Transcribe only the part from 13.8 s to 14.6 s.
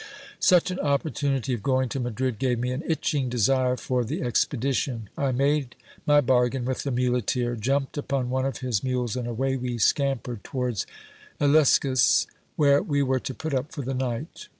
the night.